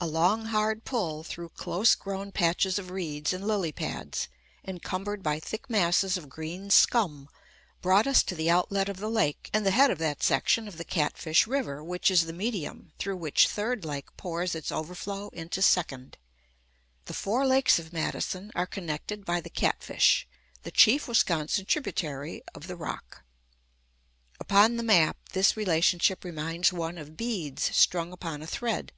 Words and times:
A 0.00 0.06
long, 0.06 0.44
hard 0.46 0.84
pull 0.84 1.24
through 1.24 1.48
close 1.50 1.96
grown 1.96 2.30
patches 2.30 2.78
of 2.78 2.88
reeds 2.92 3.32
and 3.32 3.44
lily 3.44 3.72
pads, 3.72 4.28
encumbered 4.64 5.24
by 5.24 5.40
thick 5.40 5.68
masses 5.68 6.16
of 6.16 6.28
green 6.28 6.70
scum, 6.70 7.28
brought 7.82 8.06
us 8.06 8.22
to 8.22 8.36
the 8.36 8.48
outlet 8.48 8.88
of 8.88 8.98
the 8.98 9.10
lake 9.10 9.50
and 9.52 9.66
the 9.66 9.72
head 9.72 9.90
of 9.90 9.98
that 9.98 10.22
section 10.22 10.68
of 10.68 10.78
the 10.78 10.84
Catfish 10.84 11.48
River 11.48 11.82
which 11.82 12.12
is 12.12 12.24
the 12.26 12.32
medium 12.32 12.92
through 13.00 13.16
which 13.16 13.48
Third 13.48 13.84
Lake 13.84 14.06
pours 14.16 14.54
its 14.54 14.70
overflow 14.70 15.30
into 15.30 15.60
Second. 15.60 16.16
The 17.06 17.12
four 17.12 17.44
lakes 17.44 17.80
of 17.80 17.92
Madison 17.92 18.52
are 18.54 18.68
connected 18.68 19.24
by 19.24 19.40
the 19.40 19.50
Catfish, 19.50 20.28
the 20.62 20.70
chief 20.70 21.08
Wisconsin 21.08 21.66
tributary 21.66 22.44
of 22.54 22.68
the 22.68 22.76
Rock. 22.76 23.24
Upon 24.38 24.76
the 24.76 24.84
map 24.84 25.16
this 25.32 25.56
relationship 25.56 26.22
reminds 26.22 26.72
one 26.72 26.98
of 26.98 27.16
beads 27.16 27.74
strung 27.74 28.12
upon 28.12 28.42
a 28.42 28.46
thread. 28.46 28.92